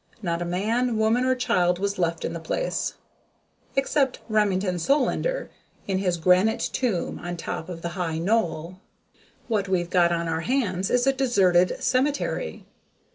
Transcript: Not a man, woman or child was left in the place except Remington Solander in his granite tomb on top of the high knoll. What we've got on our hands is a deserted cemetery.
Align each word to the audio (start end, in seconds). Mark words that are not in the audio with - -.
Not 0.23 0.41
a 0.41 0.45
man, 0.45 0.97
woman 0.97 1.25
or 1.25 1.35
child 1.35 1.77
was 1.77 1.99
left 1.99 2.25
in 2.25 2.33
the 2.33 2.39
place 2.39 2.95
except 3.75 4.19
Remington 4.29 4.79
Solander 4.79 5.51
in 5.85 5.99
his 5.99 6.17
granite 6.17 6.71
tomb 6.73 7.19
on 7.19 7.37
top 7.37 7.69
of 7.69 7.83
the 7.83 7.89
high 7.89 8.17
knoll. 8.17 8.79
What 9.47 9.69
we've 9.69 9.91
got 9.91 10.11
on 10.11 10.27
our 10.27 10.41
hands 10.41 10.89
is 10.89 11.05
a 11.05 11.13
deserted 11.13 11.75
cemetery. 11.83 12.65